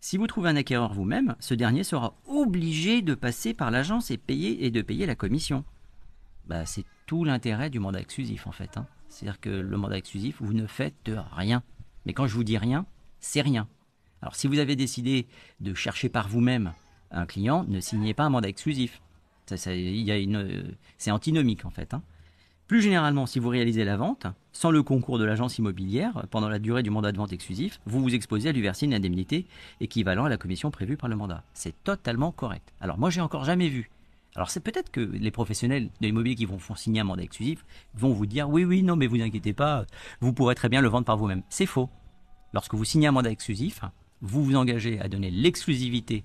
[0.00, 4.16] si vous trouvez un acquéreur vous-même, ce dernier sera obligé de passer par l'agence et
[4.16, 5.64] de payer la commission.
[6.46, 8.76] Bah, c'est tout l'intérêt du mandat exclusif en fait.
[8.76, 8.88] Hein.
[9.08, 11.62] C'est-à-dire que le mandat exclusif, vous ne faites rien.
[12.06, 12.86] Mais quand je vous dis rien,
[13.20, 13.68] c'est rien.
[14.22, 15.26] Alors si vous avez décidé
[15.60, 16.72] de chercher par vous-même
[17.10, 19.00] un client, ne signez pas un mandat exclusif.
[19.46, 21.94] c'est antinomique en fait.
[21.94, 22.02] Hein.
[22.70, 26.60] Plus généralement, si vous réalisez la vente, sans le concours de l'agence immobilière, pendant la
[26.60, 29.46] durée du mandat de vente exclusif, vous vous exposez à lui verser une indemnité
[29.80, 31.42] équivalent à la commission prévue par le mandat.
[31.52, 32.72] C'est totalement correct.
[32.80, 33.90] Alors moi, j'ai encore jamais vu.
[34.36, 38.12] Alors c'est peut-être que les professionnels de l'immobilier qui vont signer un mandat exclusif vont
[38.12, 39.84] vous dire oui, oui, non, mais vous inquiétez pas,
[40.20, 41.42] vous pourrez très bien le vendre par vous-même.
[41.48, 41.90] C'est faux.
[42.52, 43.80] Lorsque vous signez un mandat exclusif,
[44.22, 46.24] vous vous engagez à donner l'exclusivité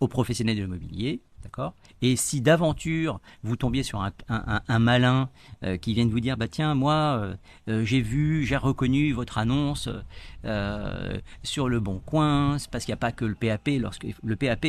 [0.00, 1.74] aux professionnels de l'immobilier D'accord?
[2.02, 5.30] Et si d'aventure vous tombiez sur un, malin
[5.62, 7.34] euh, qui vient de vous dire bah tiens moi euh,
[7.68, 9.88] euh, j'ai vu j'ai reconnu votre annonce
[11.42, 14.66] sur le bon coin parce qu'il n'y a pas que le PAP lorsque le PAP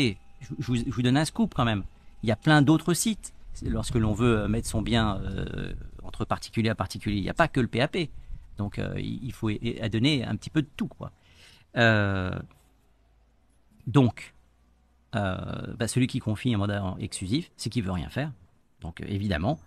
[0.59, 1.83] je, vous, donne un scoop quand même.
[2.23, 3.33] Il y a plein d'autres sites.
[3.63, 5.21] Lorsque l'on veut mettre son bien
[6.03, 7.97] entre particulier à particulier il n'y a pas que le PAP
[8.57, 9.51] donc il faut
[9.91, 11.11] donner un petit peu de tout quoi
[13.87, 14.33] donc
[15.15, 18.31] euh, bah, celui qui confie un mandat exclusif, c'est qu'il veut rien faire.
[18.79, 19.59] Donc euh, évidemment,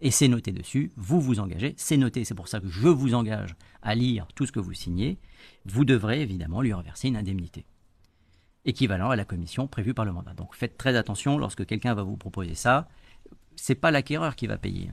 [0.00, 3.14] et c'est noté dessus, vous vous engagez, c'est noté, c'est pour ça que je vous
[3.14, 5.18] engage à lire tout ce que vous signez,
[5.64, 7.64] vous devrez évidemment lui reverser une indemnité
[8.64, 10.34] équivalent à la commission prévue par le mandat.
[10.34, 12.88] Donc faites très attention lorsque quelqu'un va vous proposer ça,
[13.54, 14.90] c'est pas l'acquéreur qui va payer.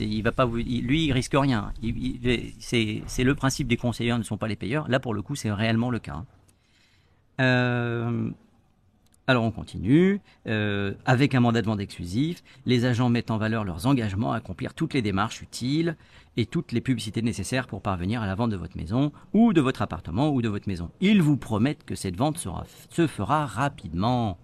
[0.00, 1.72] Il va pas lui, il risque rien.
[2.58, 4.88] c'est le principe des conseillers ne sont pas les payeurs.
[4.88, 6.24] Là, pour le coup, c'est réellement le cas.
[7.40, 8.30] Euh,
[9.26, 10.20] alors on continue.
[10.46, 14.36] Euh, avec un mandat de vente exclusif, les agents mettent en valeur leurs engagements à
[14.36, 15.96] accomplir toutes les démarches utiles
[16.36, 19.60] et toutes les publicités nécessaires pour parvenir à la vente de votre maison ou de
[19.60, 20.90] votre appartement ou de votre maison.
[21.00, 22.44] Ils vous promettent que cette vente
[22.90, 24.38] se fera rapidement.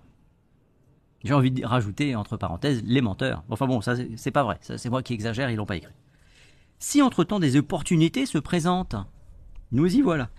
[1.24, 3.42] J'ai envie de rajouter entre parenthèses les menteurs.
[3.48, 4.58] Enfin bon, ça c'est pas vrai.
[4.60, 5.92] C'est moi qui exagère, ils l'ont pas écrit.
[6.78, 8.96] Si entre-temps des opportunités se présentent,
[9.72, 10.30] nous y voilà.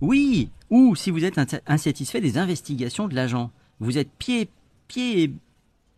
[0.00, 4.50] Oui, ou si vous êtes insatisfait des investigations de l'agent, vous êtes pied,
[4.88, 5.32] pied,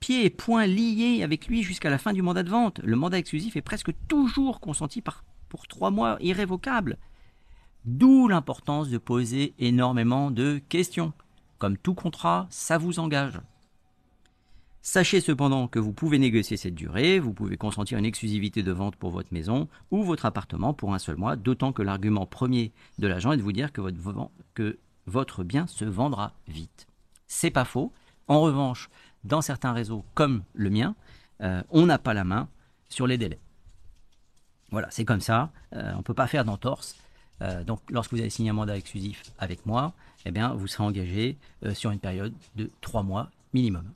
[0.00, 2.80] pied et poings liés avec lui jusqu'à la fin du mandat de vente.
[2.84, 5.02] Le mandat exclusif est presque toujours consenti
[5.48, 6.98] pour trois mois irrévocables.
[7.86, 11.12] D'où l'importance de poser énormément de questions.
[11.58, 13.40] Comme tout contrat, ça vous engage.
[14.88, 18.94] Sachez cependant que vous pouvez négocier cette durée, vous pouvez consentir une exclusivité de vente
[18.94, 23.08] pour votre maison ou votre appartement pour un seul mois, d'autant que l'argument premier de
[23.08, 26.86] l'agent est de vous dire que votre, bien se vendra vite.
[27.26, 27.92] C'est pas faux.
[28.28, 28.88] En revanche,
[29.24, 30.94] dans certains réseaux comme le mien,
[31.40, 32.48] euh, on n'a pas la main
[32.88, 33.40] sur les délais.
[34.70, 35.50] Voilà, c'est comme ça.
[35.72, 36.94] Euh, on ne peut pas faire d'entorse.
[37.42, 39.94] Euh, donc, lorsque vous avez signé un mandat exclusif avec moi,
[40.26, 41.38] eh bien, vous serez engagé
[41.72, 43.90] sur une période de trois mois minimum.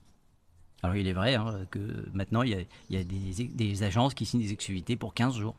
[0.83, 1.79] Alors, il est vrai hein, que
[2.15, 5.57] maintenant, il y a, des, agences qui signent des exclusivités pour 15 jours.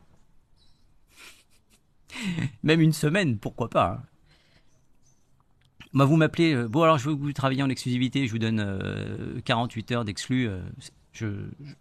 [2.62, 4.00] Même une semaine, pourquoi pas.
[4.00, 4.02] Hein.
[5.94, 8.38] Bah, vous m'appelez, euh, bon alors je veux que vous travaillez en exclusivité, je vous
[8.38, 10.48] donne 48 euh, heures d'exclus.
[10.48, 10.62] Euh,
[11.12, 11.26] je,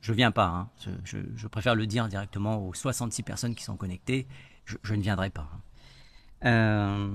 [0.02, 0.48] je viens pas.
[0.48, 0.70] Hein.
[1.06, 4.28] Je, préfère le dire directement aux 66 personnes qui sont connectées.
[4.66, 5.50] Je, ne viendrai pas.
[6.44, 7.14] Hein.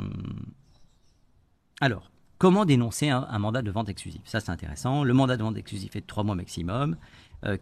[1.81, 4.21] alors, comment dénoncer un, mandat de vente exclusif?
[4.25, 5.05] Ça, c'est intéressant.
[5.05, 6.97] Le mandat de vente exclusif est de 3 mois maximum.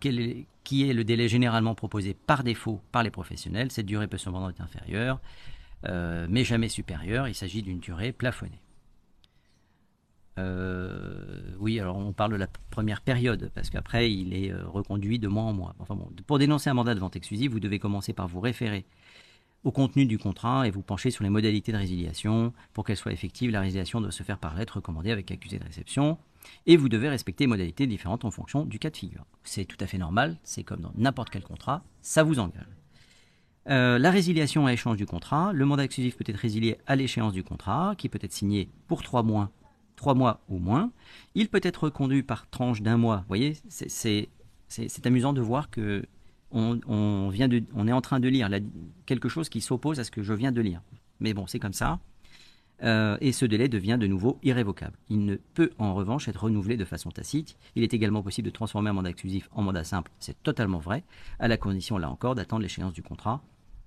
[0.00, 3.70] qui est le délai généralement proposé par défaut par les professionnels?
[3.70, 5.20] Cette durée peut cependant être inférieure,
[5.84, 7.28] mais jamais supérieure.
[7.28, 8.60] Il s'agit d'une durée plafonnée.
[10.38, 15.18] Euh, oui, alors on parle de la première période, parce qu'après, il est euh, reconduit
[15.18, 15.76] de mois en mois.
[16.26, 18.84] Pour dénoncer un mandat de vente exclusive, vous devez commencer par vous référer
[19.64, 22.53] au contenu du contrat et vous pencher sur les modalités de résiliation.
[22.72, 25.64] Pour qu'elle soit effective, la résiliation doit se faire par lettre recommandée avec accusé de
[25.64, 26.18] réception.
[26.66, 29.24] Et vous devez respecter des modalités différentes en fonction du cas de figure.
[29.42, 32.66] C'est tout à fait normal, c'est comme dans n'importe quel contrat, ça vous engage.
[33.70, 35.55] Euh, la résiliation à échange du contrat.
[35.55, 39.03] Le mandat exclusif peut être résilié à l'échéance du contrat, qui peut être signé pour
[39.03, 39.50] trois mois
[39.96, 40.90] trois mois ou moins.
[41.35, 43.18] Il peut être reconduit par tranche d'un mois.
[43.18, 44.29] Vous voyez, c'est
[45.05, 46.05] amusant de voir que
[46.50, 48.48] on, vient on est en train de lire
[49.07, 50.83] quelque chose qui s'oppose à ce que je viens de lire.
[51.20, 51.98] Mais bon, c'est comme ça.
[52.83, 54.96] Euh, et ce délai devient de nouveau irrévocable.
[55.09, 57.57] Il ne peut en revanche être renouvelé de façon tacite.
[57.76, 61.04] Il est également possible de transformer un mandat exclusif en mandat simple, c'est totalement vrai,
[61.38, 63.42] à la condition là encore d'attendre l'échéance du contrat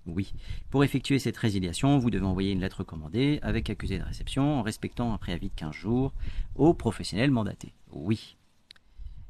[0.08, 0.34] oui.
[0.70, 4.62] Pour effectuer cette résiliation, vous devez envoyer une lettre commandée avec accusé de réception en
[4.62, 6.14] respectant un préavis de 15 jours
[6.56, 7.74] au professionnel mandaté.
[7.92, 8.37] Oui.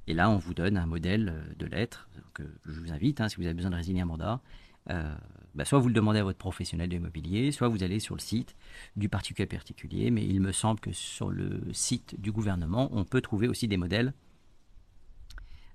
[0.08, 3.30] Et là, on vous donne un modèle euh, de lettre que je vous invite, hein,
[3.30, 4.42] si vous avez besoin de résilier un mandat,
[4.90, 5.14] euh,
[5.56, 8.22] bah, soit vous le demandez à votre professionnel de l'immobilier, soit vous allez sur le
[8.22, 8.56] site
[8.96, 13.22] du particulier particulier, mais il me semble que sur le site du gouvernement, on peut
[13.22, 14.14] trouver aussi des modèles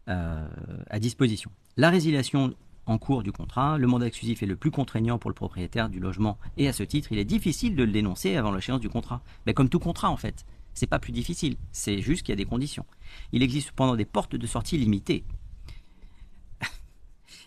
[0.08, 0.48] euh,
[0.88, 1.50] à disposition.
[1.76, 2.54] La résiliation
[2.86, 3.78] en cours du contrat.
[3.78, 6.82] Le mandat exclusif est le plus contraignant pour le propriétaire du logement et à ce
[6.82, 9.22] titre, il est difficile de le dénoncer avant l'échéance du contrat.
[9.54, 12.44] Comme tout contrat en fait, c'est pas plus difficile, c'est juste qu'il y a des
[12.44, 12.87] conditions.
[13.32, 15.24] Il existe cependant des portes de sortie limitées,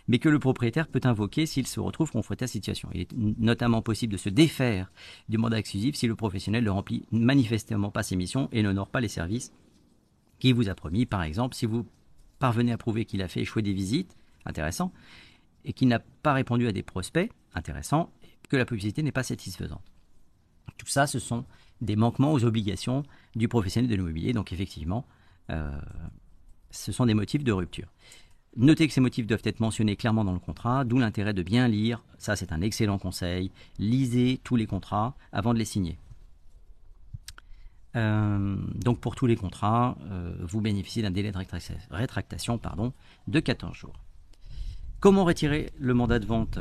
[0.07, 2.89] mais que le propriétaire peut invoquer s'il se retrouve confronté à la situation.
[2.93, 4.91] Il est notamment possible de se défaire
[5.29, 9.01] du mandat exclusif si le professionnel ne remplit manifestement pas ses missions et n'honore pas
[9.01, 9.51] les services
[10.39, 11.05] qu'il vous a promis.
[11.05, 11.85] Par exemple, si vous
[12.39, 14.91] parvenez à prouver qu'il a fait échouer des visites, intéressant,
[15.63, 18.11] et qu'il n'a pas répondu à des prospects, intéressant,
[18.43, 19.83] et que la publicité n'est pas satisfaisante.
[20.77, 21.45] Tout ça, ce sont
[21.81, 23.03] des manquements aux obligations
[23.35, 24.33] du professionnel de l'immobilier.
[24.33, 25.05] Donc effectivement,
[25.49, 25.71] euh,
[26.71, 27.87] ce sont des motifs de rupture.
[28.57, 31.67] Notez que ces motifs doivent être mentionnés clairement dans le contrat, d'où l'intérêt de bien
[31.67, 32.03] lire.
[32.17, 33.51] Ça, c'est un excellent conseil.
[33.79, 35.97] Lisez tous les contrats avant de les signer.
[37.97, 41.37] Euh, donc pour tous les contrats, euh, vous bénéficiez d'un délai de
[41.91, 42.59] rétractation
[43.27, 43.99] de 14 jours.
[44.99, 46.59] Comment retirer le mandat de vente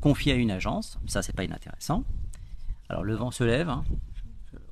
[0.00, 0.98] confié à une agence?
[1.06, 2.04] Ça, c'est pas inintéressant.
[2.88, 3.68] Alors le vent se lève.
[3.68, 3.84] Hein.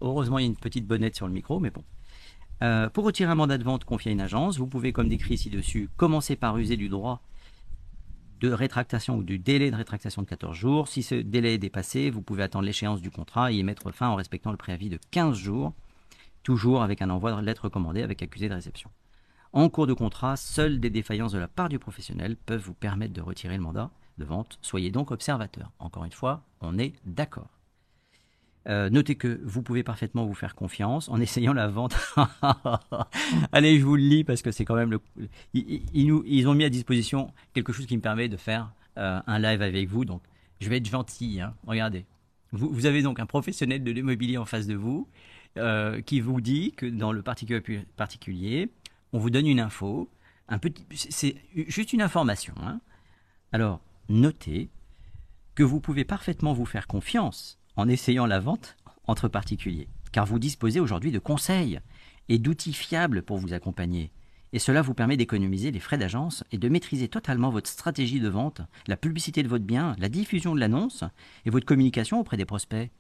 [0.01, 1.85] Heureusement, il y a une petite bonnette sur le micro, mais bon.
[2.63, 5.39] Euh, pour retirer un mandat de vente confié à une agence, vous pouvez, comme décrit
[5.39, 7.23] ci-dessus, commencer par user du droit
[8.41, 10.89] de rétractation ou du délai de rétractation de 14 jours.
[10.89, 14.09] Si ce délai est dépassé, vous pouvez attendre l'échéance du contrat et y mettre fin
[14.09, 15.75] en respectant le préavis de 15 jours
[16.43, 18.91] toujours avec un envoi de lettre recommandée avec accusé de réception.
[19.53, 23.13] En cours de contrat, seules des défaillances de la part du professionnel peuvent vous permettre
[23.13, 24.59] de retirer le mandat de vente.
[24.63, 25.73] Soyez donc observateur.
[25.79, 27.60] Encore une fois, on est d'accord.
[28.69, 31.97] Euh, notez que vous pouvez parfaitement vous faire confiance en essayant la vente.
[33.53, 35.01] Allez, je vous le lis parce que c'est quand même le.
[35.55, 39.63] Ils, ont mis à disposition quelque chose qui me permet de faire euh, un live
[39.63, 40.05] avec vous.
[40.05, 40.23] Donc,
[40.61, 41.41] je vais être gentil.
[41.41, 41.55] Hein.
[41.67, 42.05] Regardez.
[42.53, 45.09] Vous, avez donc un professionnel de l'immobilier en face de vous
[45.57, 48.73] euh, qui vous dit que dans le particulier,
[49.13, 50.11] on vous donne une info,
[50.49, 52.55] un petit, c'est juste une information.
[52.61, 52.81] Hein.
[53.53, 54.69] Alors, notez
[55.55, 60.39] que vous pouvez parfaitement vous faire confiance en essayant la vente entre particuliers, car vous
[60.39, 61.81] disposez aujourd'hui de conseils
[62.29, 64.13] et d'outils fiables pour vous accompagner.
[64.53, 68.29] Et cela vous permet d'économiser les frais d'agence et de maîtriser totalement votre stratégie de
[68.29, 71.05] vente, la publicité de votre bien, la diffusion de l'annonce
[71.47, 72.91] et votre communication auprès des prospects.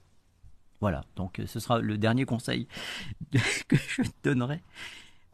[0.80, 2.66] Voilà, donc euh, ce sera le dernier conseil
[3.68, 4.62] que je donnerai.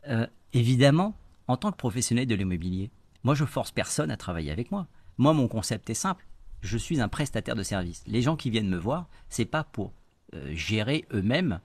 [0.09, 1.15] Euh, évidemment,
[1.47, 2.91] en tant que professionnel de l'immobilier,
[3.23, 4.89] moi je force personne à travailler avec moi.
[5.19, 6.27] Moi, mon concept est simple.
[6.67, 8.03] Je suis un prestataire de service.
[8.07, 9.93] Les gens qui viennent me voir, c'est pas pour
[10.35, 11.61] euh, gérer eux-mêmes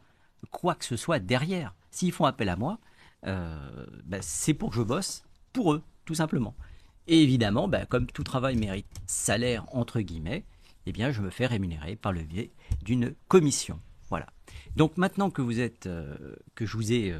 [0.51, 1.75] quoi que ce soit derrière.
[1.89, 2.79] S'ils font appel à moi,
[3.23, 6.55] ben, c'est pour que je bosse pour eux, tout simplement.
[7.07, 10.45] Et évidemment, ben, comme tout travail mérite salaire entre guillemets,
[10.85, 12.51] eh bien, je me fais rémunérer par le biais
[12.83, 13.79] d'une commission.
[14.09, 14.27] Voilà.
[14.75, 17.19] Donc maintenant que vous êtes, euh, que je vous ai euh,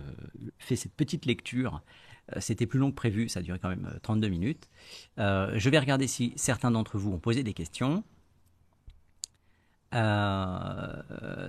[0.60, 4.28] fait cette petite lecture, euh, c'était plus long que prévu, ça duré quand même 32
[4.30, 4.70] minutes.
[5.18, 8.04] je vais regarder si certains d'entre vous ont posé des questions.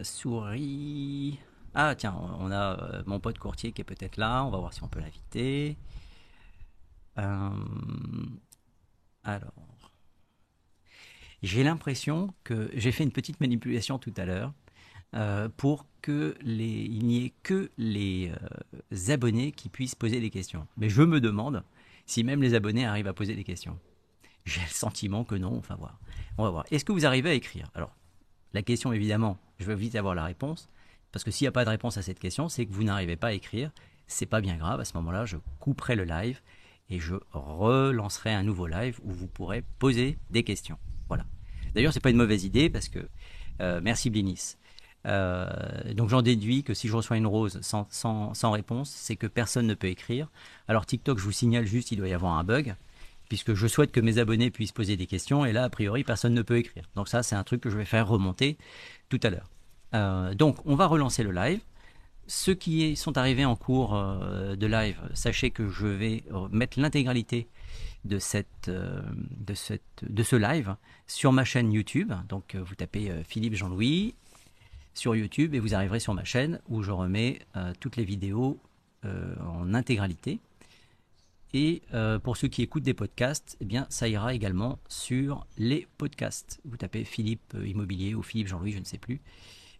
[0.02, 1.38] souris.
[1.74, 4.44] Ah tiens, on a mon pote courtier qui est peut-être là.
[4.44, 5.76] On va voir si on peut l'inviter.
[9.24, 9.52] alors.
[11.42, 14.52] J'ai l'impression que j'ai fait une petite manipulation tout à l'heure
[15.14, 18.32] euh, pour que les, il n'y ait que les
[18.92, 20.66] euh, abonnés qui puissent poser des questions.
[20.76, 21.62] Mais je me demande
[22.06, 23.78] si même les abonnés arrivent à poser des questions.
[24.44, 25.56] J'ai le sentiment que non.
[25.56, 26.00] Enfin voir.
[26.38, 26.64] On va voir.
[26.70, 27.70] Est-ce que vous arrivez à écrire?
[27.74, 27.94] Alors,
[28.52, 30.68] la question évidemment, je veux vite avoir la réponse
[31.12, 33.16] parce que s'il n'y a pas de réponse à cette question, c'est que vous n'arrivez
[33.16, 33.70] pas à écrire.
[34.06, 34.80] C'est pas bien grave.
[34.80, 36.40] À ce moment-là, je couperai le live
[36.88, 40.78] et je relancerai un nouveau live où vous pourrez poser des questions.
[41.08, 41.24] Voilà.
[41.74, 43.08] D'ailleurs, c'est pas une mauvaise idée parce que
[43.60, 44.56] euh, merci Blinis.
[45.06, 45.48] Euh,
[45.94, 49.74] donc j'en déduis que si je reçois une rose sans, réponse, c'est que personne ne
[49.74, 50.28] peut écrire.
[50.68, 52.74] Alors TikTok, je vous signale juste, il doit y avoir un bug,
[53.28, 56.34] puisque je souhaite que mes abonnés puissent poser des questions, et là, a priori, personne
[56.34, 56.84] ne peut écrire.
[56.94, 58.56] Donc ça, c'est un truc que je vais faire remonter
[59.08, 59.50] tout à l'heure.
[59.94, 61.60] Euh, donc on va relancer le live.
[62.28, 67.48] Ceux qui sont arrivés en cours de live, sachez que je vais mettre l'intégralité
[68.04, 68.18] de,
[68.68, 69.02] euh,
[69.54, 72.12] ce live sur ma chaîne YouTube.
[72.28, 74.14] Donc euh, vous tapez euh, Philippe Jean-Louis
[74.94, 77.40] sur YouTube et vous arriverez sur ma chaîne où je remets
[77.80, 78.58] toutes les vidéos
[79.04, 80.40] en intégralité.
[81.54, 81.82] Et
[82.22, 86.60] pour ceux qui écoutent des podcasts, eh ça ira également sur les podcasts.
[86.64, 89.20] Vous tapez Philippe Immobilier ou Philippe Jean-Louis, je ne sais plus.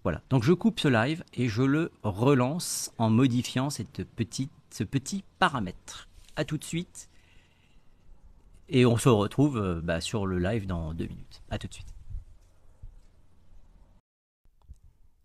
[0.03, 0.23] Voilà.
[0.31, 6.09] Donc je coupe ce live et je le relance en modifiant ce petit paramètre.
[6.37, 7.09] A tout de suite
[8.73, 11.43] et on se retrouve euh, bah, sur le live dans deux minutes.
[11.51, 11.92] A tout de suite.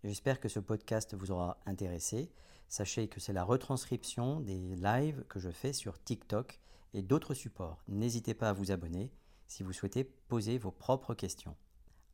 [0.04, 2.30] J'espère que ce podcast vous aura intéressé.
[2.68, 6.60] Sachez que c'est la retranscription des lives que je fais sur TikTok
[6.94, 7.82] et d'autres supports.
[7.88, 9.10] N'hésitez pas à vous abonner
[9.48, 11.56] si vous souhaitez poser vos propres questions.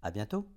[0.02, 0.48] À bientôt!